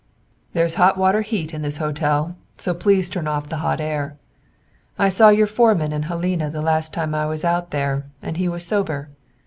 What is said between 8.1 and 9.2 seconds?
and he was sober.